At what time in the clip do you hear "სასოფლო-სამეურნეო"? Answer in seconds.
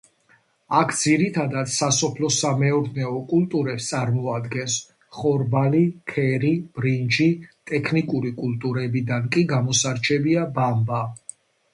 1.73-3.11